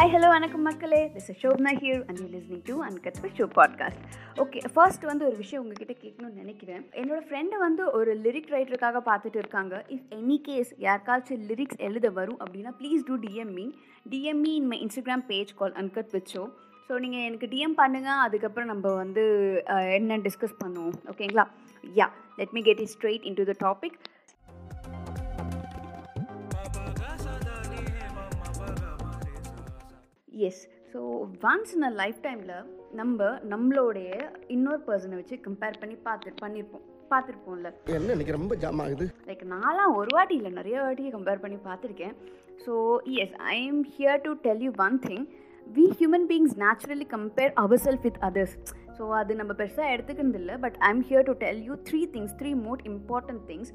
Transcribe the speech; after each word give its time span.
Hi 0.00 0.12
hello 0.12 0.28
வணக்கம் 0.28 0.62
மக்களே. 0.62 1.00
This 1.14 1.26
is 1.30 1.40
Shobna 1.40 1.72
here 1.80 2.02
and 2.08 2.20
you 2.20 2.26
listening 2.34 2.62
to 2.68 2.74
uncut 2.86 3.18
with 3.22 3.34
Sho 3.40 3.46
podcast 3.56 4.04
okay 4.42 4.60
first 4.74 5.04
வந்து 5.08 5.24
ஒரு 5.26 5.36
விஷயம் 5.36 5.62
உங்ககிட்ட 5.62 5.94
கேட்கணும்னு 6.04 6.40
நினைக்கிறேன். 6.42 6.84
என்னோட 7.00 7.18
ஃப்ரெண்டு 7.26 7.58
வந்து 7.64 7.82
ஒரு 7.98 8.12
லிரிக் 8.22 8.48
ரைட்டருக்காக 8.54 9.02
பார்த்துட்டு 9.08 9.38
இருக்காங்க. 9.42 9.84
இஃப் 9.88 10.06
எனி 10.18 10.36
கேஸ் 10.46 10.70
யாருக்காச்சும் 10.86 11.42
லிரிக்ஸ் 11.50 11.80
எழுத 11.88 12.10
வரும் 12.10 12.38
அப்படின்னா 12.44 12.72
please 12.80 13.02
do 13.08 13.16
DM me 13.26 13.66
DM me 14.14 14.54
in 14.60 14.70
my 14.72 14.78
Instagram 14.86 15.26
page 15.32 15.52
call 15.60 15.76
uncut 15.82 16.10
with 16.16 16.32
Sho 16.34 16.44
so 16.88 17.00
நீங்கள் 17.04 17.20
எனக்கு 17.20 17.46
டிஎம் 17.46 17.76
பண்ணுங்கள் 17.82 18.22
அதுக்கப்புறம் 18.26 18.70
நம்ம 18.72 18.94
வந்து 18.94 19.24
என்ன 19.98 20.18
டிஸ்கஸ் 20.28 20.56
பண்ணுவோம். 20.64 20.96
ஓகேங்களா 21.12 21.46
yeah 22.00 22.08
let 22.40 22.56
me 22.58 22.62
get 22.70 22.82
it 22.86 22.94
straight 22.96 23.26
into 23.42 23.46
the 23.52 23.56
topic 23.66 23.98
yes 30.48 30.62
so 30.92 31.00
once 31.50 31.72
in 31.76 31.86
a 31.88 31.92
life 32.02 32.20
டைமில் 32.26 32.54
நம்ம 33.00 33.26
நம்மளோடைய 33.52 34.10
இன்னொரு 34.54 34.80
பர்சனை 34.88 35.16
வச்சு 35.20 35.36
கம்பேர் 35.46 35.80
பண்ணி 35.82 35.96
பார்த்து 36.06 36.32
பண்ணியிருப்போம் 36.42 36.86
பார்த்துருப்போம்ல. 37.12 37.68
என்ன 37.96 38.12
இன்னைக்கு 38.14 38.36
ரொம்ப 38.36 38.54
ஜாம் 38.62 38.80
ஆகுது? 38.84 39.06
லைக் 39.28 39.44
நான்லாம் 39.52 39.94
ஒரு 40.00 40.10
வாட்டி 40.16 40.34
இல்லை 40.40 40.50
நிறைய 40.58 40.76
வாட்டி 40.84 41.06
கம்பேர் 41.16 41.42
பண்ணி 41.44 41.58
பார்த்துருக்கேன். 41.68 42.14
So 42.64 42.72
yes 43.22 43.36
I 43.54 43.56
am 43.70 43.80
here 43.96 44.20
to 44.26 44.32
tell 44.46 44.62
you 44.66 44.72
one 44.86 44.98
thing 45.06 45.24
we 45.66 45.86
human 46.00 46.26
beings 46.32 46.54
naturally 46.64 47.06
compare 47.16 47.52
our 47.62 47.82
self 47.86 48.04
with 48.08 48.20
others 48.28 48.54
so 48.98 49.04
அது 49.20 49.34
நம்ம 49.40 49.52
பெருசாக 49.60 49.94
எடுத்துக்கிறது 49.94 50.40
இல்லை 50.42 50.56
but 50.66 50.76
I 50.88 50.90
am 50.96 51.04
here 51.10 51.26
to 51.30 51.34
tell 51.44 51.62
you 51.68 51.76
three 51.88 52.02
things 52.16 52.36
three 52.42 52.52
more 52.66 52.82
important 52.92 53.44
things 53.52 53.72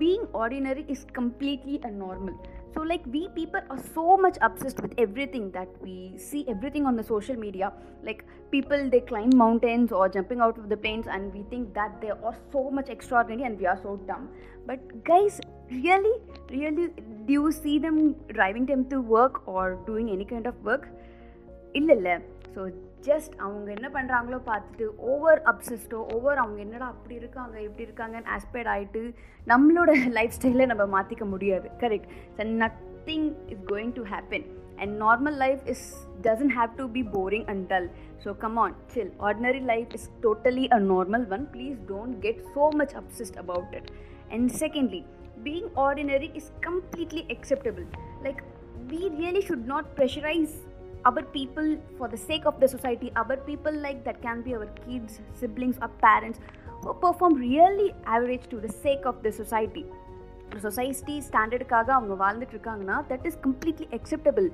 being 0.00 0.24
ordinary 0.40 0.82
is 0.94 1.00
completely 1.16 1.76
a 1.86 1.90
normal. 2.02 2.34
so 2.73 2.81
like 2.81 3.03
we 3.07 3.27
people 3.35 3.61
are 3.69 3.81
so 3.93 4.17
much 4.17 4.37
obsessed 4.41 4.81
with 4.81 4.93
everything 4.97 5.49
that 5.51 5.69
we 5.81 6.13
see 6.17 6.45
everything 6.47 6.85
on 6.85 6.95
the 6.95 7.03
social 7.03 7.35
media 7.35 7.71
like 8.03 8.25
people 8.51 8.89
they 8.89 8.99
climb 8.99 9.31
mountains 9.35 9.91
or 9.91 10.09
jumping 10.09 10.39
out 10.39 10.57
of 10.57 10.67
the 10.69 10.77
planes 10.77 11.07
and 11.07 11.33
we 11.33 11.43
think 11.53 11.73
that 11.73 11.99
they 12.01 12.09
are 12.09 12.35
so 12.51 12.69
much 12.69 12.89
extraordinary 12.89 13.47
and 13.49 13.59
we 13.59 13.65
are 13.65 13.79
so 13.81 13.95
dumb 14.07 14.29
but 14.65 14.79
guys 15.03 15.39
really 15.71 16.15
really 16.49 16.87
do 17.25 17.33
you 17.33 17.51
see 17.51 17.79
them 17.79 18.15
driving 18.33 18.65
them 18.65 18.85
to 18.89 19.01
work 19.01 19.47
or 19.47 19.79
doing 19.85 20.09
any 20.09 20.25
kind 20.25 20.47
of 20.53 20.55
work 20.71 20.85
இல்லை 21.79 21.95
இல்லை 21.99 22.15
so 22.54 22.60
just 23.06 23.34
அவங்க 23.38 23.68
என்ன 23.76 23.88
பண்ணுறாங்களோ 23.88 24.38
பார்த்துட்டு 24.46 24.86
over 25.10 25.40
அப்சஸ்டோ 25.50 25.98
over 26.14 26.40
அவங்க 26.42 26.58
என்னடா 26.60 26.86
அப்படி 26.86 27.14
இருக்காங்க 27.14 27.56
எப்படி 27.60 27.86
இருக்காங்கன்னு 27.88 28.32
ஆஸ்பைர்ட் 28.36 28.70
ஆகிட்டு 28.74 29.02
நம்மளோட 29.46 29.90
லைஃப் 30.18 30.36
ஸ்டைலை 30.38 30.66
நம்ம 30.66 30.86
மாற்றிக்க 30.96 31.26
முடியாது 31.26 31.68
correct 31.80 32.08
so 32.36 32.46
nothing 32.56 33.28
is 33.48 33.64
going 33.70 33.94
to 33.94 34.04
happen 34.12 34.46
and 34.78 34.94
normal 35.02 35.36
life 35.36 35.62
is 35.68 35.86
doesn't 36.20 36.54
have 36.58 36.72
to 36.76 36.86
be 36.90 37.02
boring 37.14 37.46
and 37.46 37.64
dull 37.72 37.88
so 38.24 38.32
come 38.38 38.58
on 38.58 38.76
chill 38.86 39.12
ordinary 39.20 39.62
life 39.72 39.92
is 39.98 40.08
totally 40.22 40.66
a 40.70 40.80
normal 40.86 41.26
one 41.32 41.46
please 41.54 41.76
don't 41.90 42.16
get 42.18 42.42
so 42.54 42.66
much 42.76 42.94
obsessed 42.94 43.38
about 43.38 43.74
it 43.80 43.90
and 44.30 44.50
secondly 44.62 45.02
being 45.44 45.70
ordinary 45.80 46.30
is 46.34 46.50
completely 46.60 47.24
acceptable 47.36 47.86
like 48.22 48.42
we 48.90 49.02
really 49.16 49.42
should 49.42 49.66
not 49.66 49.88
pressurize 49.96 50.56
our 51.05 51.23
people 51.37 51.67
for 51.97 52.07
the 52.07 52.21
sake 52.29 52.45
of 52.45 52.55
the 52.59 52.67
society 52.67 53.11
our 53.15 53.37
people 53.49 53.75
like 53.85 53.99
that 54.03 54.17
can 54.21 54.41
be 54.41 54.53
our 54.55 54.69
kids 54.85 55.19
siblings 55.41 55.77
or 55.81 55.89
parents 56.07 56.39
who 56.81 56.93
perform 57.05 57.35
really 57.41 57.89
average 58.15 58.47
to 58.53 58.59
the 58.59 58.71
sake 58.83 59.05
of 59.05 59.17
the 59.27 59.33
society 59.43 59.85
society 60.65 61.15
ஸ்டாண்டர்டுக்காக 61.27 61.89
அவங்க 61.95 62.15
வாழ்ந்துட்டு 62.23 62.53
இருக்காங்கன்னா 62.55 62.97
that 63.11 63.25
is 63.29 63.39
completely 63.45 63.87
acceptable 63.97 64.47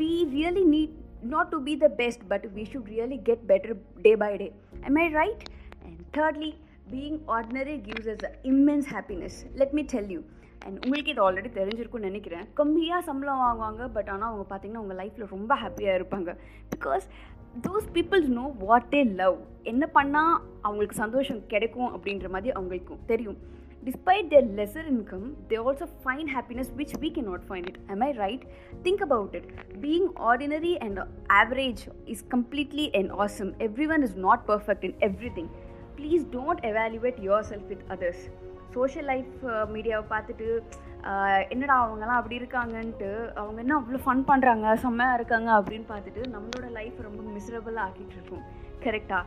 we 0.00 0.10
really 0.34 0.64
need 0.74 0.94
not 1.34 1.50
to 1.54 1.58
be 1.66 1.74
the 1.82 1.88
best 2.00 2.22
but 2.32 2.46
we 2.56 2.62
should 2.72 2.88
really 2.94 3.18
get 3.28 3.42
better 3.50 3.74
day 4.06 4.12
by 4.22 4.30
day 4.42 4.48
am 4.90 4.98
I 5.04 5.06
right 5.20 5.42
and 5.86 6.00
thirdly 6.18 6.50
being 6.91 7.19
ordinary 7.35 7.77
gives 7.87 8.09
us 8.13 8.25
immense 8.51 8.89
happiness 8.95 9.37
let 9.61 9.73
me 9.79 9.83
tell 9.93 10.11
you 10.15 10.21
and 10.65 10.77
உங்களுக்கு 10.83 11.11
இது 11.13 11.23
already 11.25 11.49
தெரிஞ்சிருக்கும்னு 11.59 12.09
நினைக்கிறேன். 12.09 12.45
கம்மியாக 12.59 13.07
சம்பளம் 13.09 13.43
வாங்குவாங்க 13.45 13.83
but 13.97 14.09
ஆனால் 14.13 14.29
அவங்க 14.29 14.45
பார்த்தீங்கன்னா 14.51 14.83
உங்கள் 14.85 14.99
லைஃப்பில் 15.01 15.33
ரொம்ப 15.35 15.55
ஹாப்பியாக 15.63 15.97
இருப்பாங்க. 15.99 16.31
Because 16.73 17.05
those 17.67 17.85
peoples 17.97 18.31
know 18.39 18.45
what 18.65 18.95
a 18.99 19.03
love 19.21 19.37
என்ன 19.73 19.83
பண்ணால் 19.97 20.33
அவங்களுக்கு 20.65 20.97
சந்தோஷம் 21.03 21.43
கிடைக்கும் 21.53 21.91
அப்படின்ற 21.95 22.29
மாதிரி 22.35 22.51
அவங்களுக்கும் 22.57 23.05
தெரியும். 23.13 23.39
Despite 23.87 24.29
their 24.31 24.47
lesser 24.59 24.87
income 24.93 25.27
they 25.49 25.57
also 25.65 25.85
find 26.03 26.29
happiness 26.35 26.71
which 26.79 26.93
we 27.03 27.09
can 27.17 27.21
not 27.27 27.43
which 27.49 27.67
it 27.69 27.77
cannot 27.89 28.05
I 28.07 28.11
right 28.23 28.43
think 28.85 29.03
about 29.05 29.35
it 29.39 29.47
being 29.83 30.07
ordinary 30.29 30.73
and 30.85 30.99
average 31.41 31.83
is 32.13 32.23
completely 32.33 32.87
and 32.99 33.11
awesome 33.25 33.51
every 33.67 33.87
one 33.95 34.05
is 34.07 34.17
not 34.27 34.43
perfect 34.51 34.85
in 34.89 34.97
every 35.09 35.31
thing 35.37 35.51
please 35.97 36.23
don't 36.35 36.61
evaluate 36.71 37.19
your 37.27 37.47
self 37.51 37.69
with 37.71 37.85
others 37.95 38.23
social 38.75 39.09
life 39.11 39.33
மீடியாவை 39.75 40.05
பார்த்துட்டு 40.13 40.47
uh, 41.09 41.39
என்னடா 41.53 41.75
அவங்கெல்லாம் 41.83 42.19
அப்படி 42.19 42.39
இருக்காங்கன்ட்டு 42.41 43.09
அவங்க 43.41 43.57
என்ன 43.63 43.75
அவ்வளோ 43.79 44.01
fun 44.05 44.23
பண்ணுறாங்க 44.29 44.73
செம்மையாக 44.83 45.17
இருக்காங்க 45.19 45.49
அப்படின்னு 45.59 45.87
பார்த்துட்டு 45.93 46.23
நம்மளோட 46.35 46.67
லைஃப் 46.79 46.97
ரொம்ப 47.07 47.21
மிஸ்ரபிளாக 47.35 47.85
ஆக்கிட்டு 47.87 48.17
இருக்கோம். 48.17 48.43
கரெக்டாக 48.85 49.23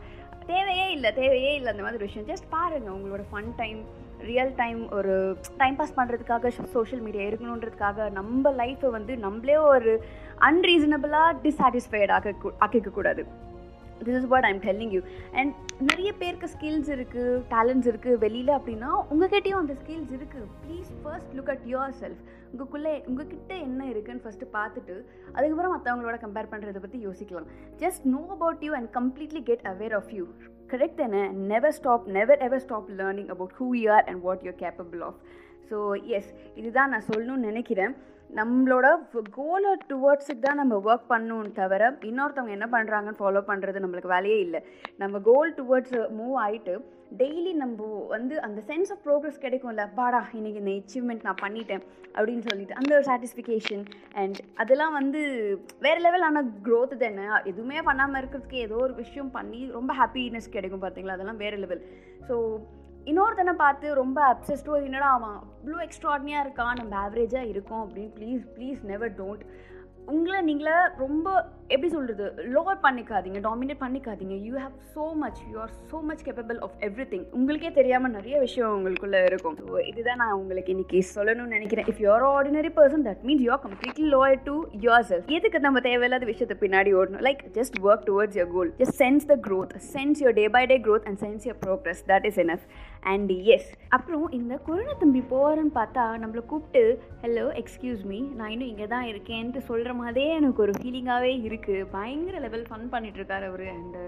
தேவையே 0.51 0.87
இல்லை 0.97 1.11
தேவையே 1.21 1.51
இல்லை 1.57 1.71
அந்த 1.73 1.85
மாதிரி 1.87 2.05
விஷயம். 2.07 2.29
ஜஸ்ட் 2.31 2.49
பாருங்கள் 2.55 2.95
உங்களோட 2.97 3.25
ஃபன் 3.33 3.51
டைம் 3.61 3.81
ரியல் 4.31 4.55
டைம் 4.63 4.81
ஒரு 4.97 5.13
டைம் 5.61 5.77
பாஸ் 5.79 5.97
பண்ணுறதுக்காக 5.99 6.51
சோஷியல் 6.75 7.05
மீடியா 7.05 7.27
இருக்கணுன்றதுக்காக 7.29 8.09
நம்ம 8.19 8.53
லைஃப்பை 8.63 8.91
வந்து 8.97 9.13
நம்மளே 9.27 9.57
ஒரு 9.75 9.93
அன்ரீசனபிளாக 10.49 11.39
டிஸாட்டிஸ்ஃபைட் 11.47 12.13
ஆக்க 12.17 12.53
ஆக்கிக்க 12.67 12.91
கூடாது. 12.91 13.25
This 14.07 14.19
is 14.21 14.29
what 14.33 14.49
I'm 14.51 14.61
telling 14.67 14.93
you 14.97 15.03
and 15.41 15.53
நிறைய 15.91 16.11
பேருக்கு 16.21 16.51
ஸ்கில்ஸ் 16.57 16.91
இருக்குது 16.97 17.39
டேலண்ட்ஸ் 17.55 17.89
இருக்குது 17.93 18.21
வெளியில் 18.27 18.53
அப்படின்னா 18.59 18.91
உங்ககிட்டயும் 19.15 19.63
அந்த 19.63 19.77
ஸ்கில்ஸ் 19.83 20.13
இருக்குது 20.19 20.47
please 20.65 20.93
first 21.03 21.33
look 21.39 21.51
at 21.55 21.67
your 21.73 21.97
self 22.03 22.21
உங்களுக்குள்ளே 22.53 22.93
உங்ககிட்ட 23.09 23.53
என்ன 23.67 23.81
இருக்குன்னு 23.91 24.23
ஃபஸ்ட்டு 24.25 24.47
பார்த்துட்டு 24.57 24.95
அதுக்கப்புறம் 25.35 25.75
மற்றவங்களோட 25.75 26.17
கம்பேர் 26.25 26.51
பண்ணுறதை 26.53 26.81
பற்றி 26.85 27.01
யோசிக்கலாம். 27.09 27.51
Just 27.83 28.07
know 28.15 28.23
about 28.37 28.65
you 28.67 28.73
and 28.79 28.91
completely 28.99 29.43
get 29.51 29.67
aware 29.73 29.95
of 29.99 30.11
you 30.19 30.25
correct 30.73 31.01
தானே? 31.03 31.23
Never 31.53 31.77
stop 31.79 32.05
never 32.17 32.43
ever 32.47 32.63
stop 32.65 32.89
learning 33.01 33.31
about 33.35 33.55
who 33.61 33.69
you 33.83 33.89
are 33.99 34.09
and 34.13 34.23
what 34.27 34.43
you're 34.47 34.59
capable 34.65 35.03
of 35.09 35.21
so 35.71 35.79
yes 36.19 36.31
இதுதான் 36.61 36.91
நான் 36.95 37.09
சொல்லணும்னு 37.11 37.49
நினைக்கிறேன். 37.51 37.93
நம்மளோட 38.39 38.87
கோலை 39.37 39.71
டுவர்ட்ஸுக்கு 39.91 40.43
தான் 40.45 40.61
நம்ம 40.61 40.75
ஒர்க் 40.89 41.11
பண்ணணும் 41.13 41.55
தவிர 41.59 41.83
இன்னொருத்தவங்க 42.09 42.55
என்ன 42.57 42.67
பண்ணுறாங்கன்னு 42.75 43.21
ஃபாலோ 43.21 43.41
பண்ணுறது 43.51 43.83
நம்மளுக்கு 43.85 44.15
வேலையே 44.15 44.39
இல்லை. 44.47 44.61
நம்ம 45.03 45.21
கோல் 45.29 45.51
டுவர்ட்ஸ் 45.59 45.97
மூவ் 46.19 46.37
ஆகிட்டு 46.45 46.75
டெய்லி 47.21 47.53
நம்ம 47.63 47.87
வந்து 48.15 48.35
அந்த 48.47 48.59
சென்ஸ் 48.71 48.91
ஆஃப் 48.95 49.03
ப்ரோக்ரஸ் 49.07 49.43
கிடைக்கும்ல. 49.45 49.85
பாடா 49.99 50.21
இன்றைக்கி 50.39 50.61
இந்த 50.63 50.75
அச்சீவ்மெண்ட் 50.81 51.27
நான் 51.29 51.43
பண்ணிட்டேன் 51.45 51.83
அப்படின்னு 52.17 52.45
சொல்லிட்டு 52.51 52.79
அந்த 52.81 52.91
ஒரு 52.99 53.05
சாட்டிஸ்ஃபிகேஷன் 53.11 53.85
அண்ட் 54.23 54.41
அதெல்லாம் 54.65 54.95
வந்து 55.01 55.23
வேறு 55.87 56.03
லெவலான 56.07 56.45
க்ரோத் 56.69 56.95
தானே. 57.05 57.25
எதுவுமே 57.53 57.81
பண்ணாமல் 57.89 58.21
இருக்கிறதுக்கு 58.23 58.65
ஏதோ 58.67 58.79
ஒரு 58.87 58.97
விஷயம் 59.03 59.33
பண்ணி 59.39 59.63
ரொம்ப 59.79 59.95
ஹாப்பினஸ் 60.03 60.55
கிடைக்கும் 60.57 60.85
பார்த்தீங்களா 60.85 61.17
அதெல்லாம் 61.19 61.43
வேறு 61.45 61.59
லெவல் 61.65 61.83
ஸோ 62.29 62.37
இன்னொருத்தனை 63.07 63.53
பார்த்து 63.55 63.95
ரொம்ப 63.95 64.19
அப்சஸ்டோ 64.33 64.75
என்னடா 64.85 65.11
அவன் 65.13 65.37
அவ்வளோ 65.37 65.79
எக்ஸ்ட்ராடினியாக 65.83 66.45
இருக்கான் 66.45 66.79
நம்ம 66.79 66.97
ஆவரேஜாக 67.01 67.51
இருக்கோம் 67.51 67.83
அப்படின்னு 67.85 68.13
ப்ளீஸ் 68.15 68.43
ப்ளீஸ் 68.57 68.81
நெவர் 68.83 69.15
டோன்ட் 69.17 69.45
உங்களை 70.07 70.41
நீங்களே 70.41 70.77
ரொம்ப 70.97 71.27
எப்படி 71.75 71.89
சொல்கிறது 71.95 72.25
லோவர் 72.55 72.81
பண்ணிக்காதீங்க 72.85 73.41
டாமினேட் 73.47 73.81
பண்ணிக்காதீங்க. 73.83 74.37
You 74.47 74.55
have 74.63 74.77
so 74.95 75.05
much 75.23 75.41
you 75.51 75.57
are 75.65 75.73
so 75.91 75.99
much 76.09 76.23
capable 76.29 76.59
of 76.67 76.75
every 76.87 77.07
thing 77.13 77.27
உங்களுக்கே 77.39 77.71
தெரியாமல் 77.79 78.15
நிறைய 78.17 78.37
விஷயம் 78.47 78.73
உங்களுக்குள்ளே 78.77 79.21
இருக்கும். 79.31 79.57
ஸோ 79.61 79.75
இதுதான் 79.91 80.21
நான் 80.23 80.37
உங்களுக்கு 80.41 80.73
இன்னைக்கு 80.75 81.01
சொல்லணும்னு 81.17 81.57
நினைக்கிறேன். 81.57 81.89
If 81.93 82.03
you're 82.05 82.27
ordinary 82.33 82.73
person 82.79 83.05
that 83.09 83.23
means 83.29 83.45
you 83.47 83.53
are 83.57 83.63
completely 83.67 84.07
lower 84.17 84.43
to 84.49 84.57
your 84.87 85.07
self 85.11 85.31
எதுக்கு 85.39 85.61
நம்ம 85.67 85.83
தேவையில்லாத 85.89 86.29
விஷயத்தை 86.33 86.57
பின்னாடி 86.65 86.93
ஓடணும்? 87.01 87.25
Like 87.29 87.45
just 87.59 87.79
work 87.89 88.07
towards 88.11 88.39
your 88.41 88.51
goal 88.57 88.73
just 88.83 88.99
sense 89.05 89.29
the 89.33 89.37
growth 89.49 89.75
sense 89.95 90.23
your 90.25 90.37
day 90.41 90.47
by 90.59 90.65
day 90.73 90.79
growth 90.89 91.07
and 91.11 91.21
sense 91.25 91.47
your 91.51 91.61
progress 91.67 92.03
that 92.13 92.27
is 92.31 92.41
enough 92.47 92.67
and 93.13 93.33
yes 93.57 93.71
அப்புறம் 93.99 94.27
இந்த 94.41 94.55
corona 94.67 94.97
தம்பி 95.05 95.23
போகிறேன்னு 95.35 95.75
பார்த்தா 95.79 96.03
நம்மளை 96.25 96.45
கூப்பிட்டு 96.51 96.85
ஹலோ 97.25 97.47
எக்ஸ்கியூஸ் 97.63 98.03
மீ 98.11 98.21
நான் 98.41 98.53
இன்னும் 98.55 98.71
இங்கே 98.73 98.89
தான் 98.97 99.07
இருக்கேன்ட்டு 99.13 99.63
சொல்கிற 99.71 99.95
மாதிரியே 100.03 100.31
எனக்கு 100.41 100.63
ஒரு 100.67 100.75
ஃபீலிங்காகவே 100.81 101.33
இருக்குது 101.47 101.59
பயங்கர 101.97 102.39
லெவல் 102.47 102.67
ஃபன் 102.71 102.89
பண்ணிட்டு 102.95 103.21
இருக்காரு 103.21 103.47
அவர். 103.51 103.67
அண்ட் 103.77 103.99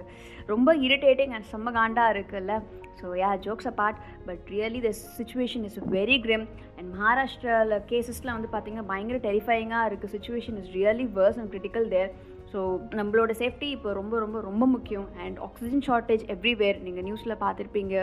ரொம்ப 0.52 0.75
இரிட்டேட்டிங் 0.87 1.34
அண்ட் 1.37 1.49
செம்ம 1.52 1.72
காண்டா 1.78 2.06
இருக்குல்ல. 2.14 2.56
So 3.00 3.06
yeah 3.22 3.31
jokes 3.46 3.69
a 3.70 3.75
part 3.81 4.00
but 4.26 4.44
really 4.56 4.81
the 4.88 4.90
situation 5.19 5.64
is 5.69 5.78
very 5.99 6.19
grim 6.26 6.44
and 6.78 6.88
மகாராஷ்டிராவில் 6.96 7.78
கேசஸ்லாம் 7.93 8.38
வந்து 8.38 8.52
பார்த்தீங்கன்னா 8.54 8.90
பயங்கர 8.93 9.19
டெரிஃபைங்காக 9.28 9.88
இருக்குது 9.90 10.12
situation 10.16 10.58
is 10.62 10.70
really 10.78 11.06
worse 11.19 11.40
and 11.40 11.52
critical 11.54 11.88
there 11.94 12.12
so 12.52 12.62
நம்மளோட 12.99 13.32
சேஃப்டி 13.43 13.69
இப்போ 13.76 13.90
ரொம்ப 13.98 14.14
ரொம்ப 14.22 14.38
ரொம்ப 14.48 14.64
முக்கியம். 14.75 15.06
அண்ட் 15.25 15.37
ஆக்சிஜன் 15.46 15.84
ஷார்ட்டேஜ் 15.88 16.25
எவ்ரிவேர் 16.34 16.78
நீங்கள் 16.87 17.06
நியூஸில் 17.08 17.40
பார்த்துருப்பீங்க 17.44 17.94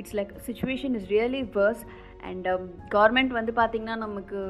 it's 0.00 0.14
like 0.18 0.32
situation 0.46 0.94
is 0.98 1.08
really 1.14 1.42
worse 1.56 1.82
and 2.30 2.48
government 2.94 3.32
வந்து 3.38 3.54
பார்த்திங்கன்னா 3.60 3.96
நமக்கு 4.04 4.40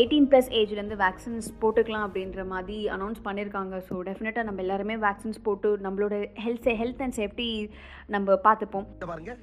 எயிட்டீன் 0.00 0.28
ப்ளஸ் 0.32 0.50
ஏஜ்லேருந்து 0.60 0.98
வேக்சின்ஸ் 1.04 1.48
போட்டுக்கலாம் 1.62 2.06
அப்படின்ற 2.08 2.44
மாதிரி 2.54 2.78
அனௌன்ஸ் 2.96 3.24
பண்ணியிருக்காங்க 3.28 3.82
ஸோ 3.88 4.02
டெஃபினட்டாக 4.10 4.48
நம்ம 4.48 4.62
எல்லாருமே 4.66 4.98
வேக்சின்ஸ் 5.06 5.44
போட்டு 5.48 5.70
நம்மளோட 5.86 6.18
ஹெல்த் 6.44 6.70
ஹெல்த் 6.82 7.02
அண்ட் 7.06 7.18
சேஃப்டி 7.20 7.48
நம்ம 8.16 8.38
பார்த்துப்போம் 8.48 8.86
பாருங்க 9.12 9.34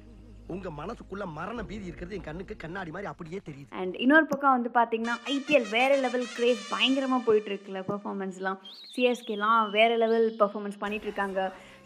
உங்க 0.54 0.68
மனசுக்குள்ள 0.78 1.24
மரண 1.36 1.60
பீதி 1.66 1.84
இருக்கிறது 1.88 2.16
என் 2.16 2.24
கண்ணுக்கு 2.28 2.54
கண்ணாடி 2.62 2.90
மாதிரி 2.94 3.08
அப்படியே 3.10 3.38
தெரியுது. 3.48 3.68
அண்ட் 3.80 3.96
இன்னொரு 4.04 4.26
பக்கம் 4.30 4.54
வந்து 4.56 4.70
பார்த்தீங்கன்னா 4.78 5.14
ஐபிஎல் 5.34 5.66
வேறு 5.74 5.96
லெவல் 6.04 6.26
கிரேஸ் 6.36 6.62
பயங்கரமாக 6.72 7.22
போயிட்டு 7.26 7.50
இருக்குல்ல 7.50 7.80
பெர்ஃபார்மன்ஸ்லாம் 7.90 8.58
சிஎஸ்கேலாம் 8.94 9.60
வேறு 9.76 9.96
லெவல் 10.04 10.26
பெர்ஃபார்மன்ஸ் 10.40 10.80
பண்ணிட்டு 10.82 11.08
இருக்காங்க. 11.08 11.40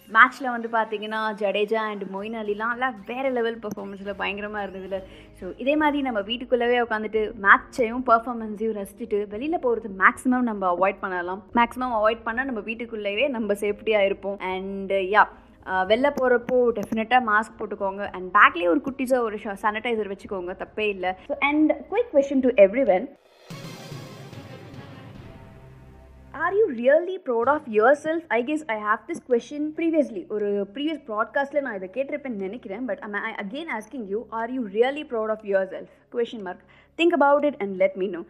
மேட்ச்சில் 0.09 0.53
வந்து 0.55 0.69
பார்த்தீங்கன்னா 0.75 1.21
ஜடேஜா 1.41 1.83
அண்ட் 1.91 2.05
மொயின் 2.15 2.37
அலிலாம் 2.41 2.73
எல்லாம் 2.77 2.97
வேறு 3.11 3.29
லெவல் 3.37 3.59
பர்ஃபார்மன்ஸில் 3.63 4.19
பயங்கரமாக 4.21 4.65
இருந்ததில்ல 4.65 4.99
ஸோ 5.39 5.45
இதே 5.63 5.75
மாதிரி 5.83 6.01
நம்ம 6.09 6.21
வீட்டுக்குள்ளவே 6.31 6.77
உட்காந்துட்டு 6.85 7.23
மேட்சையும் 7.47 8.05
பர்ஃபார்மன்ஸையும் 8.11 8.77
ரசிச்சுட்டு 8.81 9.21
வெளியில் 9.35 9.63
போகிறது 9.65 9.91
மேக்ஸிமம் 10.03 10.49
நம்ம 10.51 10.67
அவாய்ட் 10.75 11.01
பண்ணலாம். 11.05 11.41
மேக்ஸிமம் 11.61 11.97
அவாய்ட் 12.01 12.27
பண்ணால் 12.27 12.49
நம்ம 12.51 12.63
வீட்டுக்குள்ளேயே 12.69 13.27
நம்ம 13.37 13.57
சேஃப்டியாக 13.65 14.09
இருப்போம். 14.11 14.39
அண்ட் 14.53 14.95
யா 15.15 15.25
வெளில 15.91 16.09
போகிறப்போ 16.21 16.57
டெஃபினட்டாக 16.79 17.23
மாஸ்க் 17.31 17.59
போட்டுக்கோங்க. 17.59 18.03
அண்ட் 18.17 18.29
பேக்லேயே 18.39 18.71
ஒரு 18.73 18.81
குட்டிஸாக 18.87 19.27
ஒரு 19.29 19.37
சானிடைசர் 19.63 20.11
வச்சுக்கோங்க. 20.13 20.55
தப்பே 20.63 20.87
இல்லை. 20.95 21.13
So 21.29 21.35
and 21.51 21.73
quick 21.93 22.13
question 22.17 22.45
to 22.47 22.53
every 22.67 22.85
one 22.97 23.07
you 26.65 26.71
really 26.77 27.17
proud 27.27 27.51
of 27.55 27.67
your 27.77 27.99
self 28.05 28.25
I 28.37 28.39
guess 28.51 28.65
I 28.75 28.77
have 28.87 29.01
this 29.09 29.23
question 29.31 29.67
previously 29.79 30.23
ஒரு 30.35 30.49
ப்ரீவியஸ் 30.75 31.03
ப்ராட்காஸ்ட்டில் 31.09 31.63
நான் 31.63 31.77
இதை 31.81 31.89
கேட்டிருப்பேன்னு 31.97 32.47
நினைக்கிறேன் 32.47 32.85
but 32.91 33.01
I 33.23 33.33
again 33.45 33.71
asking 33.79 34.07
you 34.13 34.21
are 34.31 34.53
you 34.57 34.63
really 34.79 35.05
proud 35.13 35.33
of 35.35 35.45
your 35.51 35.69
self 35.75 35.93
question 36.15 36.45
mark 36.47 36.65
think 36.99 37.17
about 37.19 37.47
it 37.51 37.61
and 37.63 37.77
let 37.83 37.99
me 38.03 38.09
know 38.17 38.23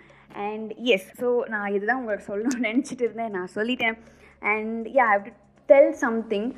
and 0.49 0.71
yes 0.97 1.09
so 1.23 1.31
நான் 1.55 1.69
இதுதான் 1.73 2.01
உங்களுக்கு 2.03 2.29
சொல்லணும்னு 2.33 2.67
நினச்சிட்டு 2.71 3.07
இருந்தேன் 3.09 3.35
நான் 3.39 3.55
சொல்லிட்டேன். 3.55 3.97
And 4.43 4.87
yeah 4.99 5.07
how 5.13 5.25
to 5.29 5.33
tell 5.69 5.93
something 6.05 6.49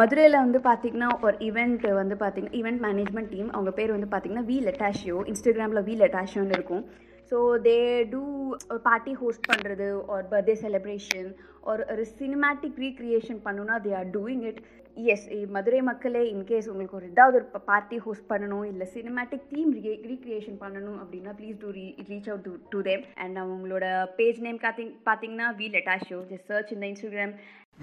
மதுரையில் 0.00 0.42
வந்து 0.44 0.58
பார்த்திங்கன்னா 0.58 1.10
ஒரு 1.20 1.36
ஈவெண்ட் 1.48 1.84
வந்து 2.00 2.16
பார்த்திங்கன்னா 2.22 2.58
ஈவெண்ட் 2.60 2.80
மேனேஜ்மெண்ட் 2.86 3.30
டீம் 3.34 3.50
அவங்க 3.50 3.70
பேர் 3.70 3.94
வந்து 3.96 4.08
பார்த்திங்கன்னா 4.12 4.46
வி 4.50 4.56
லெட்டாஷியோ 4.68 5.18
இன்ஸ்டாகிராமில் 5.32 5.86
வி 5.88 5.94
லெட்டாஷியோன்னு 6.02 6.56
இருக்கும். 6.58 6.84
ஸோ 7.30 7.38
தே 7.62 7.78
டூ 8.10 8.22
ஒரு 8.70 8.80
பார்ட்டி 8.84 9.12
ஹோஸ்ட் 9.20 9.46
பண்ணுறது 9.50 9.86
ஒரு 10.08 10.24
பர்த்டே 10.30 10.56
செலிப்ரேஷன் 10.62 11.28
ஒரு 11.64 11.84
ஒரு 11.92 12.02
சினிமேட்டிக் 12.18 12.80
ரீக்ரியேஷன் 12.82 13.40
பண்ணுன்னா 13.46 13.76
they 13.84 13.92
are 13.98 14.10
doing 14.12 14.44
it 14.50 14.60
yes 14.96 15.24
Madurai 15.50 15.80
மக்களே 15.82 16.22
இன்கேஸ் 16.28 16.68
உங்களுக்கு 16.68 16.96
ஒரு 16.96 17.08
ஏதாவது 17.10 17.36
ஒரு 17.38 17.62
பார்ட்டி 17.66 17.96
ஹோஸ்ட் 18.04 18.28
பண்ணணும் 18.30 18.64
இல்லை 18.64 18.86
சினிமேட்டிக் 18.94 19.48
தீம் 19.50 19.72
ரீக்ரியேஷன் 20.06 20.58
பண்ணணும் 20.62 20.98
அப்படின்னா 21.02 21.32
please 21.40 21.58
do 21.60 21.70
re 21.72 21.86
reach 22.08 22.30
out 22.30 22.48
to 22.70 22.80
them 22.82 23.04
and 23.16 23.38
அவங்களோட 23.44 23.84
பேஜ் 24.16 24.40
நேம் 24.46 24.60
காத்தி 24.64 24.86
பார்த்தீங்கன்னா 25.06 25.48
வி 25.58 25.68
லெட்டா 25.74 25.96
ஷோ 26.06 26.20
ஜஸ்ட் 26.30 26.48
சர்ச் 26.52 26.72
இந்த 26.72 26.86
இன்ஸ்டாகிராம் 26.86 27.34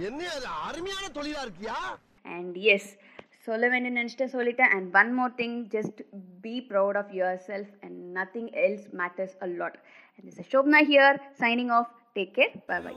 என்ன 0.04 0.22
அருமையான 0.64 1.06
தொழிலா 1.16 1.42
இருக்கியா? 1.46 1.78
அண்ட் 2.30 2.56
எஸ் 2.74 2.90
சொல்ல 3.48 3.64
வேணும்னு 3.68 4.00
நினச்சிட்டு 4.00 4.28
சொல்லிட்டேன். 4.36 4.72
And 4.76 4.88
one 5.02 5.12
more 5.18 5.34
thing 5.40 5.58
just 5.76 6.00
be 6.46 6.56
proud 6.70 7.00
of 7.02 7.12
your 7.18 7.42
self 7.50 7.74
and 7.86 8.00
nothing 8.18 8.50
else 8.66 8.88
matters 9.02 9.36
a 9.46 9.50
lot 9.60 9.78
and 10.16 10.28
is 10.32 10.50
Shobna 10.54 10.82
here 10.92 11.20
signing 11.44 11.74
off 11.80 11.92
take 12.18 12.34
care 12.40 12.54
bye 12.72 12.80
bye 12.86 12.94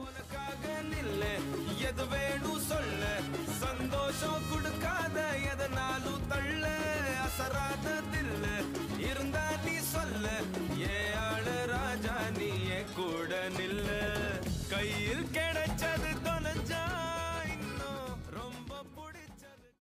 சந்தோஷம் 3.61 4.43
கொடுக்காத 4.51 5.17
எதனாலும் 5.51 6.23
தள்ள 6.31 6.63
அசராத 7.25 7.87
தில்ல 8.13 8.45
இருந்தா 9.09 9.45
நீ 9.65 9.75
சொல்ல 9.93 10.25